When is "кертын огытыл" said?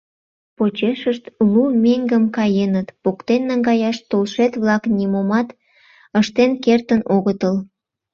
6.63-7.55